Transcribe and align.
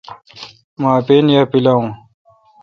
مہ 0.79 0.89
اپین 0.99 1.25
یا 1.33 1.41
پیلاوین۔ 1.51 1.87